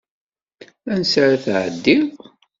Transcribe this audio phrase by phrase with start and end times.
[0.93, 2.11] Ansa ara tɛeddiḍ?